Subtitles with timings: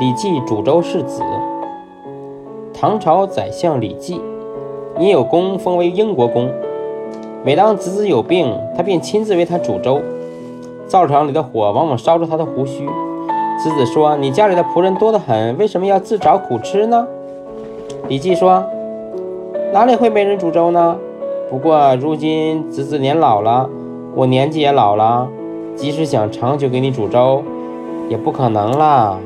[0.00, 1.22] 李绩煮粥是子。
[2.72, 4.18] 唐朝宰相李绩，
[4.98, 6.48] 因有功封为英国公。
[7.44, 10.00] 每当子子有病，他便亲自为他煮粥。
[10.86, 12.88] 灶场里的火往往烧着他的胡须。
[13.62, 17.06] 子子说：“你家里的仆人多得很，为什么要自找苦吃呢？”
[18.08, 18.64] 李绩说
[19.70, 20.96] ：“哪里会没人煮粥呢？
[21.50, 23.68] 不过如今子子年老了，
[24.14, 25.28] 我年纪也老了，
[25.76, 27.42] 即使想长久给你煮粥，
[28.08, 29.18] 也不可能啦。”